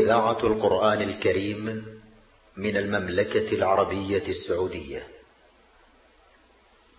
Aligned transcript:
إذاعة 0.00 0.38
القرآن 0.46 1.02
الكريم 1.02 1.86
من 2.56 2.76
المملكة 2.76 3.54
العربية 3.54 4.22
السعودية. 4.28 5.08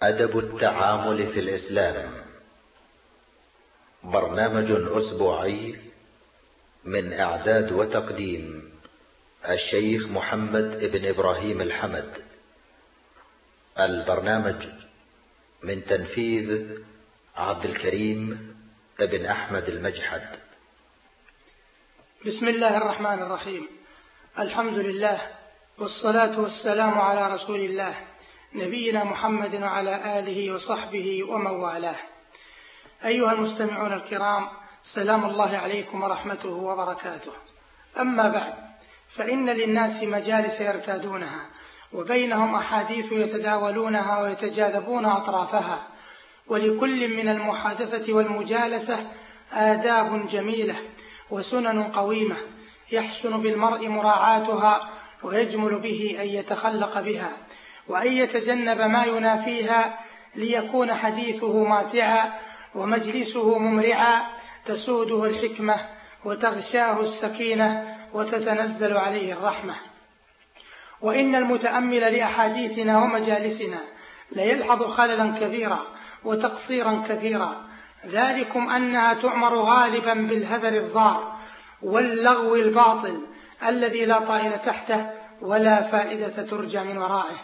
أدب 0.01 0.39
التعامل 0.39 1.27
في 1.27 1.39
الإسلام. 1.39 2.11
برنامج 4.03 4.71
أسبوعي 4.71 5.75
من 6.83 7.13
إعداد 7.13 7.71
وتقديم 7.71 8.71
الشيخ 9.49 10.07
محمد 10.07 10.85
بن 10.85 11.07
إبراهيم 11.07 11.61
الحمد. 11.61 12.13
البرنامج 13.79 14.67
من 15.63 15.85
تنفيذ 15.85 16.65
عبد 17.35 17.65
الكريم 17.65 18.55
بن 18.99 19.25
أحمد 19.25 19.69
المجحد. 19.69 20.44
بسم 22.25 22.47
الله 22.47 22.77
الرحمن 22.77 23.21
الرحيم. 23.21 23.67
الحمد 24.39 24.77
لله 24.77 25.17
والصلاة 25.77 26.39
والسلام 26.39 26.99
على 26.99 27.33
رسول 27.33 27.59
الله 27.59 27.93
نبينا 28.55 29.03
محمد 29.03 29.55
وعلى 29.61 30.19
آله 30.19 30.51
وصحبه 30.51 31.23
ومن 31.23 31.51
والاه 31.51 31.95
أيها 33.05 33.31
المستمعون 33.31 33.93
الكرام 33.93 34.47
سلام 34.83 35.25
الله 35.25 35.57
عليكم 35.57 36.03
ورحمته 36.03 36.49
وبركاته. 36.49 37.31
أما 37.99 38.27
بعد 38.29 38.53
فإن 39.09 39.49
للناس 39.49 40.03
مجالس 40.03 40.61
يرتادونها 40.61 41.49
وبينهم 41.93 42.55
أحاديث 42.55 43.11
يتداولونها 43.11 44.21
ويتجاذبون 44.21 45.05
أطرافها 45.05 45.87
ولكل 46.47 47.07
من 47.07 47.27
المحادثة 47.27 48.13
والمجالسة 48.13 49.11
آداب 49.53 50.27
جميلة. 50.27 50.75
وسنن 51.29 51.83
قويمة 51.83 52.35
يحسن 52.91 53.41
بالمرء 53.41 53.87
مراعاتها 53.87 54.89
ويجمل 55.23 55.79
به 55.79 56.17
أن 56.21 56.27
يتخلق 56.27 56.99
بها 56.99 57.31
وأن 57.87 58.11
يتجنب 58.11 58.81
ما 58.81 59.05
ينافيها 59.05 59.99
ليكون 60.35 60.93
حديثه 60.93 61.63
ماتعا 61.63 62.33
ومجلسه 62.75 63.59
ممرعا 63.59 64.21
تسوده 64.65 65.25
الحكمة 65.25 65.75
وتغشاه 66.25 67.01
السكينة 67.01 67.97
وتتنزل 68.13 68.97
عليه 68.97 69.33
الرحمة. 69.33 69.75
وإن 71.01 71.35
المتأمل 71.35 72.13
لأحاديثنا 72.13 73.03
ومجالسنا 73.03 73.79
ليلحظ 74.31 74.83
خللا 74.83 75.39
كبيرا 75.39 75.85
وتقصيرا 76.23 77.03
كثيرا 77.09 77.65
ذلكم 78.09 78.69
أنها 78.69 79.13
تعمر 79.13 79.55
غالبا 79.55 80.13
بالهذر 80.13 80.77
الضار 80.77 81.35
واللغو 81.81 82.55
الباطل 82.55 83.21
الذي 83.67 84.05
لا 84.05 84.19
طائل 84.19 84.59
تحته 84.59 85.09
ولا 85.41 85.81
فائدة 85.81 86.43
ترجى 86.43 86.79
من 86.79 86.97
ورائه. 86.97 87.35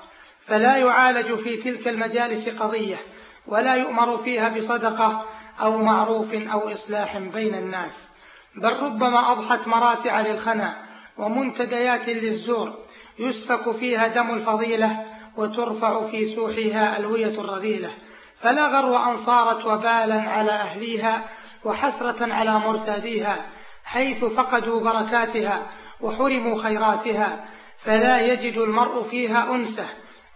فلا 0.47 0.77
يعالج 0.77 1.35
في 1.35 1.57
تلك 1.57 1.87
المجالس 1.87 2.49
قضية 2.49 2.97
ولا 3.47 3.75
يؤمر 3.75 4.17
فيها 4.17 4.49
بصدقة 4.49 5.25
أو 5.61 5.77
معروف 5.77 6.33
أو 6.33 6.71
إصلاح 6.71 7.17
بين 7.17 7.55
الناس. 7.55 8.09
بل 8.55 8.73
ربما 8.73 9.31
أضحت 9.31 9.67
مراتع 9.67 10.21
للخنا 10.21 10.77
ومنتديات 11.17 12.09
للزور 12.09 12.73
يسفك 13.19 13.71
فيها 13.71 14.07
دم 14.07 14.33
الفضيلة 14.33 15.05
وترفع 15.37 16.05
في 16.05 16.25
سوحها 16.25 16.97
ألوية 16.99 17.39
الرذيلة. 17.39 17.89
فلا 18.43 18.67
غرو 18.67 18.97
أن 18.97 19.17
صارت 19.17 19.65
وبالا 19.65 20.21
على 20.21 20.51
أهليها 20.51 21.29
وحسرة 21.63 22.33
على 22.33 22.59
مرتاديها 22.59 23.35
حيث 23.83 24.23
فقدوا 24.23 24.79
بركاتها 24.79 25.67
وحرموا 26.01 26.63
خيراتها 26.63 27.45
فلا 27.85 28.33
يجد 28.33 28.57
المرء 28.57 29.03
فيها 29.03 29.55
أنسة 29.55 29.85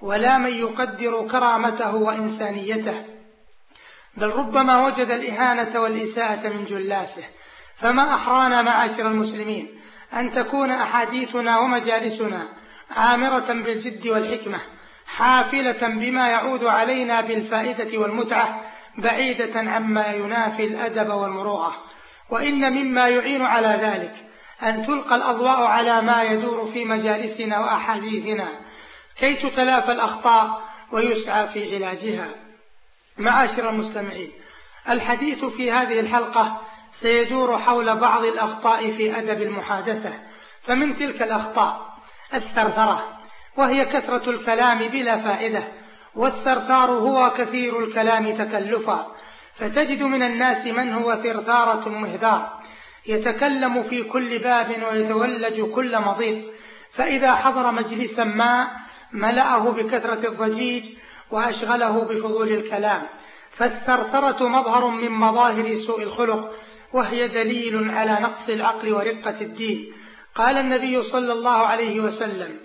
ولا 0.01 0.37
من 0.37 0.53
يقدر 0.53 1.27
كرامته 1.27 1.95
وإنسانيته. 1.95 3.05
بل 4.17 4.29
ربما 4.29 4.85
وجد 4.85 5.11
الإهانة 5.11 5.79
والإساءة 5.79 6.47
من 6.47 6.65
جلاسه. 6.65 7.23
فما 7.75 8.15
أحرانا 8.15 8.61
معاشر 8.61 9.07
المسلمين 9.07 9.81
أن 10.13 10.31
تكون 10.31 10.71
أحاديثنا 10.71 11.59
ومجالسنا 11.59 12.47
عامرة 12.91 13.53
بالجد 13.53 14.07
والحكمة. 14.07 14.74
حافلة 15.05 15.87
بما 15.87 16.29
يعود 16.29 16.63
علينا 16.63 17.21
بالفائدة 17.21 17.97
والمتعة 17.97 18.61
بعيدة 18.97 19.59
عما 19.59 20.13
ينافي 20.13 20.65
الأدب 20.65 21.09
والمروءة. 21.09 21.75
وإن 22.29 22.73
مما 22.73 23.07
يعين 23.07 23.41
على 23.41 23.67
ذلك 23.67 24.15
أن 24.63 24.85
تلقى 24.87 25.15
الأضواء 25.15 25.61
على 25.61 26.01
ما 26.01 26.23
يدور 26.23 26.65
في 26.65 26.85
مجالسنا 26.85 27.59
وأحاديثنا 27.59 28.47
كي 29.19 29.33
تتلافى 29.33 29.91
الأخطاء 29.91 30.61
ويسعى 30.91 31.47
في 31.47 31.75
علاجها. 31.75 32.29
معاشر 33.17 33.69
المستمعين 33.69 34.31
الحديث 34.89 35.45
في 35.45 35.71
هذه 35.71 35.99
الحلقة 35.99 36.61
سيدور 36.93 37.57
حول 37.57 37.95
بعض 37.95 38.23
الأخطاء 38.23 38.91
في 38.91 39.17
أدب 39.17 39.41
المحادثة. 39.41 40.13
فمن 40.61 40.95
تلك 40.95 41.21
الأخطاء 41.21 41.95
الثرثرة 42.33 43.14
وهي 43.57 43.85
كثرة 43.85 44.29
الكلام 44.29 44.87
بلا 44.87 45.17
فائدة 45.17 45.63
والثرثار 46.15 46.91
هو 46.91 47.31
كثير 47.37 47.83
الكلام 47.83 48.35
تكلفا. 48.35 49.15
فتجد 49.55 50.03
من 50.03 50.23
الناس 50.23 50.67
من 50.67 50.93
هو 50.93 51.15
ثرثارة 51.15 51.89
مهذار 51.89 52.59
يتكلم 53.07 53.83
في 53.83 54.03
كل 54.03 54.39
باب 54.39 54.83
ويتولج 54.91 55.61
كل 55.61 55.99
مضيق. 55.99 56.51
فإذا 56.91 57.35
حضر 57.35 57.71
مجلسا 57.71 58.23
ما 58.23 58.67
ملأه 59.11 59.71
بكثرة 59.71 60.27
الضجيج 60.27 60.89
وأشغله 61.31 62.03
بفضول 62.03 62.49
الكلام. 62.51 63.01
فالثرثرة 63.51 64.47
مظهر 64.47 64.87
من 64.87 65.09
مظاهر 65.09 65.75
سوء 65.75 66.03
الخلق 66.03 66.51
وهي 66.93 67.27
دليل 67.27 67.91
على 67.91 68.17
نقص 68.21 68.49
العقل 68.49 68.93
ورقة 68.93 69.41
الدين. 69.41 69.93
قال 70.35 70.57
النبي 70.57 71.03
صلى 71.03 71.33
الله 71.33 71.57
عليه 71.57 71.99
وسلم 71.99 72.59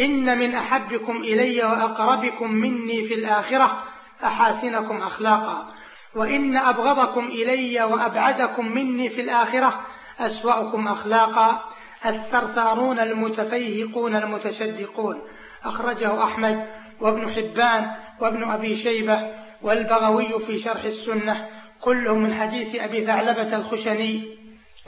إن 0.00 0.38
من 0.38 0.54
أحبكم 0.54 1.16
إلي 1.16 1.62
وأقربكم 1.64 2.52
مني 2.52 3.02
في 3.02 3.14
الآخرة 3.14 3.82
أحاسنكم 4.24 4.96
أخلاقا. 5.02 5.68
وإن 6.14 6.56
أبغضكم 6.56 7.24
إلي 7.24 7.82
وأبعدكم 7.82 8.72
مني 8.72 9.08
في 9.08 9.20
الآخرة 9.20 9.80
أسوأكم 10.20 10.88
أخلاقا. 10.88 11.64
الثرثارون 12.06 12.98
المتفيهقون 12.98 14.16
المتشدقون. 14.16 15.22
أخرجه 15.64 16.24
أحمد 16.24 16.66
وابن 17.00 17.34
حبان 17.34 17.90
وابن 18.20 18.50
أبي 18.50 18.76
شيبة 18.76 19.30
والبغوي 19.62 20.40
في 20.46 20.58
شرح 20.58 20.84
السنة. 20.84 21.48
كلهم 21.80 22.22
من 22.22 22.34
حديث 22.34 22.74
أبي 22.74 23.06
ثعلبة 23.06 23.56
الخشني. 23.56 24.38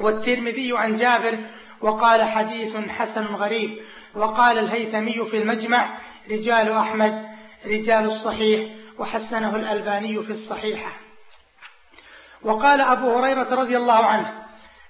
والترمذي 0.01 0.79
عن 0.79 0.97
جابر 0.97 1.39
وقال 1.81 2.23
حديث 2.23 2.77
حسن 2.77 3.25
غريب. 3.25 3.79
وقال 4.17 4.59
الهيثمي 4.59 5.25
في 5.25 5.37
المجمع 5.37 5.89
رجال 6.31 6.73
أحمد 6.73 7.27
رجال 7.67 8.05
الصحيح 8.05 8.71
وحسنه 8.99 9.57
الألباني 9.57 10.21
في 10.21 10.31
الصحيحة. 10.31 10.93
وقال 12.43 12.81
أبو 12.81 13.19
هريرة 13.19 13.55
رضي 13.55 13.77
الله 13.77 14.05
عنه 14.05 14.33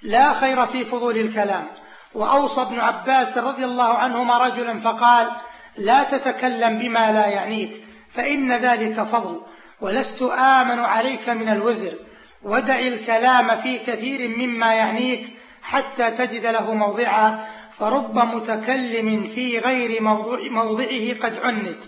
لا 0.03 0.33
خير 0.33 0.67
في 0.67 0.85
فضول 0.85 1.19
الكلام. 1.19 1.67
وأوصى 2.15 2.61
ابن 2.61 2.81
عباس 2.81 3.39
رضي 3.39 3.65
الله 3.65 3.95
عنهما 3.95 4.39
رجلا 4.39 4.79
فقال 4.79 5.31
لا 5.77 6.03
تتكلم 6.03 6.79
بما 6.79 7.13
لا 7.13 7.27
يعنيك 7.27 7.85
فإن 8.15 8.53
ذلك 8.53 9.03
فضل 9.03 9.43
ولست 9.81 10.23
آمن 10.23 10.79
عليك 10.79 11.29
من 11.29 11.49
الوزر. 11.49 11.95
ودع 12.43 12.79
الكلام 12.79 13.57
في 13.57 13.79
كثير 13.79 14.29
مما 14.29 14.75
يعنيك 14.75 15.29
حتى 15.63 16.11
تجد 16.11 16.47
له 16.47 16.75
موضعا 16.75 17.47
فرب 17.79 18.19
متكلم 18.19 19.25
في 19.35 19.59
غير 19.59 20.03
موضعه 20.51 21.15
قد 21.23 21.39
عنت. 21.43 21.79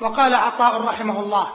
وقال 0.00 0.34
عطاء 0.34 0.80
رحمه 0.80 1.20
الله 1.20 1.52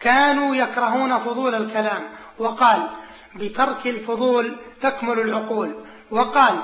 كانوا 0.00 0.56
يكرهون 0.56 1.18
فضول 1.18 1.54
الكلام. 1.54 2.02
وقال 2.38 2.88
بترك 3.34 3.86
الفضول 3.86 4.56
تكمل 4.82 5.20
العقول. 5.20 5.84
وقال 6.10 6.56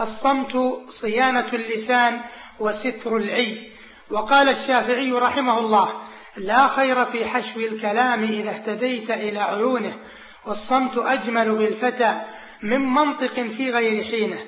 الصمت 0.00 0.80
صيانة 0.88 1.48
اللسان 1.52 2.20
وستر 2.58 3.16
العي. 3.16 3.72
وقال 4.10 4.48
الشافعي 4.48 5.12
رحمه 5.12 5.58
الله 5.58 5.88
لا 6.36 6.68
خير 6.68 7.04
في 7.04 7.24
حشو 7.24 7.60
الكلام 7.60 8.24
إذا 8.24 8.50
اهتديت 8.50 9.10
إلى 9.10 9.40
عيونه 9.40 9.96
والصمت 10.46 10.98
أجمل 10.98 11.54
بالفتى 11.54 12.20
من 12.62 12.80
منطق 12.80 13.32
في 13.32 13.70
غير 13.70 14.04
حينه. 14.04 14.38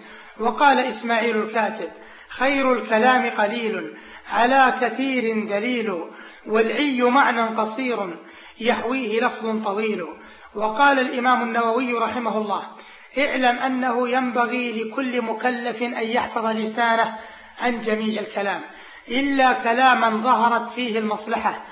وقال 0.40 0.78
إسماعيل 0.78 1.36
الكاتب 1.36 1.88
خير 2.28 2.72
الكلام 2.72 3.30
قليل 3.30 3.96
على 4.32 4.74
كثير 4.80 5.46
دليل 5.46 6.04
والعي 6.46 7.02
معنى 7.02 7.42
قصير 7.42 8.16
يحويه 8.60 9.20
لفظ 9.20 9.64
طويل. 9.64 10.04
وقال 10.54 10.98
الإمام 10.98 11.42
النووي 11.42 11.94
رحمه 11.94 12.38
الله 12.38 12.62
اعلم 13.18 13.58
أنه 13.58 14.08
ينبغي 14.08 14.82
لكل 14.82 15.22
مكلف 15.22 15.82
أن 15.82 16.02
يحفظ 16.02 16.46
لسانه 16.46 17.14
عن 17.62 17.80
جميع 17.80 18.20
الكلام 18.20 18.60
إلا 19.08 19.52
كلاما 19.52 20.08
ظهرت 20.08 20.70
فيه 20.70 20.98
المصلحة. 20.98 21.62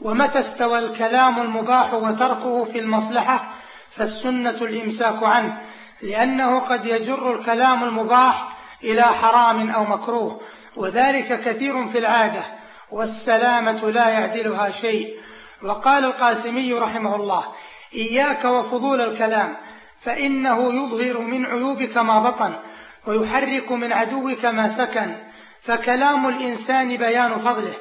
ومتى 0.00 0.40
استوى 0.40 0.78
الكلام 0.78 1.40
المباح 1.40 1.94
وتركه 1.94 2.64
في 2.64 2.78
المصلحة 2.78 3.52
فالسنة 3.90 4.50
الإمساك 4.50 5.22
عنه 5.22 5.60
لأنه 6.02 6.58
قد 6.58 6.86
يجر 6.86 7.34
الكلام 7.34 7.84
المباح 7.84 8.56
إلى 8.84 9.02
حرام 9.02 9.70
أو 9.70 9.84
مكروه 9.84 10.40
وذلك 10.76 11.40
كثير 11.40 11.86
في 11.86 11.98
العادة 11.98 12.42
والسلامة 12.90 13.90
لا 13.90 14.08
يعدلها 14.08 14.70
شيء. 14.70 15.16
وقال 15.62 16.04
القاسمي 16.04 16.72
رحمه 16.72 17.16
الله 17.16 17.44
إياك 17.94 18.44
وفضول 18.44 19.00
الكلام 19.00 19.56
فإنه 20.00 20.74
يظهر 20.74 21.20
من 21.20 21.46
عيوبك 21.46 21.96
ما 21.96 22.18
بطن 22.18 22.54
ويحرك 23.06 23.72
من 23.72 23.92
عدوك 23.92 24.44
ما 24.44 24.68
سكن 24.68 25.16
فكلام 25.62 26.28
الإنسان 26.28 26.96
بيان 26.96 27.36
فضله 27.36 27.74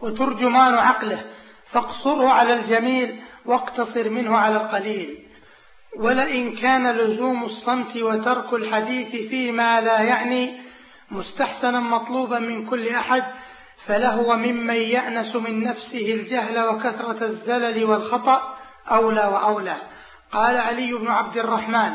وترجمان 0.00 0.74
عقله 0.74 1.24
فاقصره 1.66 2.28
على 2.28 2.54
الجميل 2.54 3.20
واقتصر 3.44 4.10
منه 4.10 4.38
على 4.38 4.56
القليل. 4.56 5.28
ولئن 5.96 6.52
كان 6.52 6.96
لزوم 6.96 7.44
الصمت 7.44 7.96
وترك 7.96 8.52
الحديث 8.52 9.28
فيما 9.28 9.80
لا 9.80 10.00
يعني 10.02 10.60
مستحسنا 11.10 11.80
مطلوبا 11.80 12.38
من 12.38 12.66
كل 12.66 12.88
أحد 12.88 13.24
فلهو 13.86 14.36
ممن 14.36 14.74
يأنس 14.74 15.36
من 15.36 15.60
نفسه 15.60 16.14
الجهل 16.14 16.68
وكثرة 16.68 17.24
الزلل 17.24 17.84
والخطأ 17.84 18.56
أولى 18.90 19.24
وأولى. 19.24 19.76
قال 20.32 20.56
علي 20.56 20.92
بن 20.92 21.08
عبد 21.08 21.38
الرحمن 21.38 21.92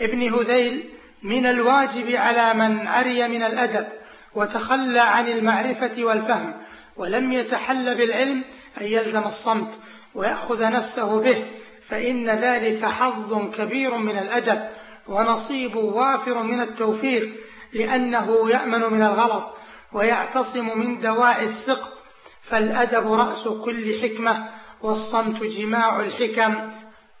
ابن 0.00 0.34
هذيل 0.34 0.88
من 1.22 1.46
الواجب 1.46 2.10
على 2.10 2.54
من 2.54 2.88
عري 2.88 3.28
من 3.28 3.42
الأدب 3.42 3.86
وتخلى 4.34 5.00
عن 5.00 5.28
المعرفة 5.28 6.04
والفهم 6.04 6.56
ولم 6.96 7.32
يتحل 7.32 7.94
بالعلم 7.94 8.44
أن 8.80 8.86
يلزم 8.86 9.22
الصمت 9.26 9.70
ويأخذ 10.14 10.70
نفسه 10.70 11.20
به. 11.20 11.44
فإن 11.90 12.30
ذلك 12.30 12.84
حظ 12.84 13.50
كبير 13.56 13.96
من 13.96 14.18
الأدب 14.18 14.60
ونصيب 15.08 15.76
وافر 15.76 16.42
من 16.42 16.60
التوفيق 16.60 17.32
لأنه 17.72 18.50
يأمن 18.50 18.80
من 18.80 19.02
الغلط 19.02 19.54
ويعتصم 19.92 20.78
من 20.78 20.98
دواعي 20.98 21.44
السقط. 21.44 21.98
فالأدب 22.42 23.12
رأس 23.12 23.48
كل 23.48 24.02
حكمة 24.02 24.48
والصمت 24.82 25.42
جماع 25.42 26.00
الحكم. 26.00 26.72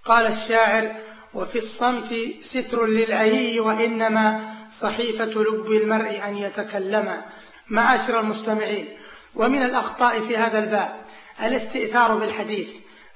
قال 0.04 0.26
الشاعر 0.26 0.96
وفي 1.34 1.58
الصمت 1.58 2.14
ستر 2.40 2.86
للعيي 2.86 3.60
وإنما 3.60 4.54
صحيفة 4.70 5.24
لب 5.24 5.72
المرء 5.72 6.24
أن 6.24 6.36
يتكلم 6.36 7.22
معاشر 7.68 8.20
المستمعين. 8.20 8.88
ومن 9.34 9.62
الأخطاء 9.62 10.20
في 10.20 10.36
هذا 10.36 10.58
الباب 10.58 10.96
الاستئثار 11.42 12.14
بالحديث. 12.14 12.68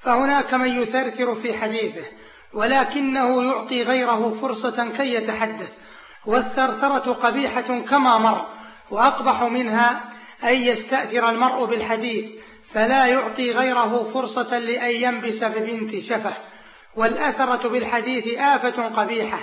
فهناك 0.03 0.53
من 0.53 0.81
يثرثر 0.81 1.35
في 1.35 1.57
حديثه 1.57 2.03
ولكنه 2.53 3.43
يعطي 3.43 3.83
غيره 3.83 4.37
فرصة 4.41 4.91
كي 4.97 5.13
يتحدث. 5.13 5.71
والثرثرة 6.25 7.13
قبيحة 7.13 7.61
كما 7.61 8.17
مر 8.17 8.45
وأقبح 8.91 9.43
منها 9.43 10.03
أن 10.43 10.53
يستأثر 10.53 11.29
المرء 11.29 11.65
بالحديث 11.65 12.25
فلا 12.73 13.05
يعطي 13.05 13.51
غيره 13.51 14.09
فرصة 14.13 14.59
لأن 14.59 14.95
ينبس 14.95 15.43
ببنت 15.43 15.99
شفه. 15.99 16.33
والأثرة 16.95 17.69
بالحديث 17.69 18.37
آفة 18.37 18.87
قبيحة 18.87 19.39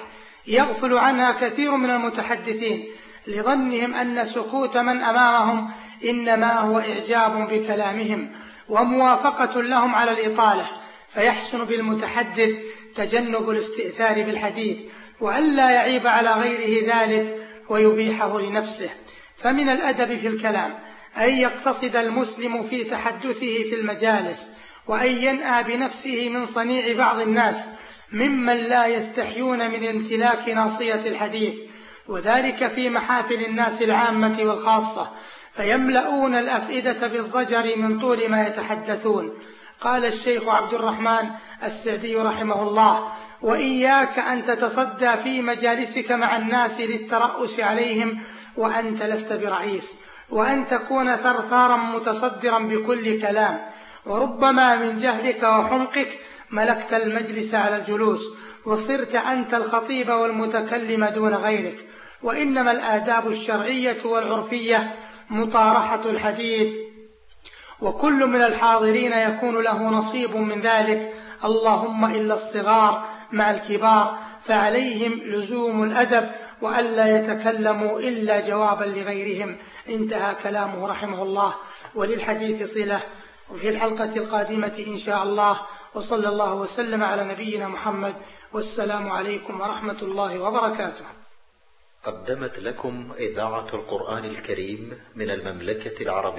يغفل 0.46 0.94
عنها 0.94 1.32
كثير 1.32 1.76
من 1.76 1.90
المتحدثين 1.90 2.86
لظنهم 3.26 3.94
أن 3.94 4.24
سكوت 4.24 4.76
من 4.76 5.02
أمامهم 5.02 5.70
إنما 6.04 6.58
هو 6.58 6.78
إعجاب 6.78 7.48
بكلامهم. 7.50 8.39
وموافقة 8.70 9.62
لهم 9.62 9.94
على 9.94 10.10
الإطالة 10.10 10.66
فيحسن 11.14 11.64
بالمتحدث 11.64 12.58
تجنب 12.96 13.50
الاستئثار 13.50 14.22
بالحديث 14.22 14.78
وألا 15.20 15.70
يعيب 15.70 16.06
على 16.06 16.32
غيره 16.32 16.94
ذلك 16.94 17.46
ويبيحه 17.68 18.40
لنفسه. 18.40 18.90
فمن 19.38 19.68
الأدب 19.68 20.16
في 20.16 20.26
الكلام 20.26 20.78
أن 21.16 21.38
يقتصد 21.38 21.96
المسلم 21.96 22.62
في 22.62 22.84
تحدثه 22.84 23.62
في 23.62 23.74
المجالس 23.74 24.48
وأن 24.86 25.22
ينأى 25.22 25.62
بنفسه 25.62 26.28
من 26.28 26.46
صنيع 26.46 26.96
بعض 26.96 27.20
الناس 27.20 27.56
ممن 28.12 28.56
لا 28.56 28.86
يستحيون 28.86 29.70
من 29.70 29.88
امتلاك 29.88 30.48
ناصية 30.48 31.02
الحديث 31.06 31.54
وذلك 32.08 32.66
في 32.66 32.90
محافل 32.90 33.44
الناس 33.44 33.82
العامة 33.82 34.36
والخاصة. 34.40 35.10
فيملؤون 35.56 36.34
الأفئدة 36.34 37.06
بالضجر 37.06 37.76
من 37.76 37.98
طول 37.98 38.28
ما 38.28 38.46
يتحدثون. 38.46 39.32
قال 39.80 40.04
الشيخ 40.04 40.48
عبد 40.48 40.74
الرحمن 40.74 41.30
السعدي 41.64 42.16
رحمه 42.16 42.62
الله 42.62 43.12
وإياك 43.42 44.18
أن 44.18 44.44
تتصدى 44.44 45.16
في 45.16 45.42
مجالسك 45.42 46.12
مع 46.12 46.36
الناس 46.36 46.80
للترأس 46.80 47.60
عليهم 47.60 48.18
وأنت 48.56 49.02
لست 49.02 49.32
برئيس 49.32 49.94
وأن 50.30 50.66
تكون 50.66 51.16
ثرثارا 51.16 51.76
متصدرا 51.76 52.58
بكل 52.58 53.20
كلام 53.20 53.60
وربما 54.06 54.76
من 54.76 54.96
جهلك 54.96 55.42
وحمقك 55.42 56.18
ملكت 56.50 56.94
المجلس 56.94 57.54
على 57.54 57.76
الجلوس 57.76 58.22
وصرت 58.66 59.14
أنت 59.14 59.54
الخطيب 59.54 60.08
والمتكلم 60.08 61.04
دون 61.04 61.34
غيرك 61.34 61.86
وإنما 62.22 62.72
الآداب 62.72 63.28
الشرعية 63.28 63.98
والعرفية 64.04 64.94
مطارحة 65.30 66.10
الحديث. 66.10 66.74
وكل 67.80 68.26
من 68.26 68.42
الحاضرين 68.42 69.12
يكون 69.12 69.62
له 69.62 69.82
نصيب 69.82 70.36
من 70.36 70.60
ذلك. 70.60 71.14
اللهم 71.44 72.04
إلا 72.04 72.34
الصغار 72.34 73.04
مع 73.32 73.50
الكبار 73.50 74.18
فعليهم 74.44 75.12
لزوم 75.12 75.82
الأدب 75.82 76.30
وألا 76.62 77.18
يتكلموا 77.18 77.98
إلا 77.98 78.48
جوابا 78.48 78.84
لغيرهم. 78.84 79.56
انتهى 79.88 80.34
كلامه 80.42 80.86
رحمه 80.86 81.22
الله. 81.22 81.54
وللحديث 81.94 82.74
صلة. 82.74 83.00
وفي 83.50 83.68
الحلقة 83.68 84.16
القادمة 84.16 84.84
إن 84.86 84.96
شاء 84.96 85.22
الله. 85.22 85.60
وصلى 85.94 86.28
الله 86.28 86.54
وسلم 86.54 87.04
على 87.04 87.24
نبينا 87.24 87.68
محمد. 87.68 88.14
والسلام 88.52 89.12
عليكم 89.12 89.60
ورحمة 89.60 89.98
الله 90.02 90.38
وبركاته. 90.38 91.19
قدمت 92.04 92.58
لكم 92.58 93.12
إذاعة 93.18 93.74
القرآن 93.74 94.24
الكريم 94.24 94.98
من 95.16 95.30
المملكة 95.30 96.02
العربية 96.02 96.30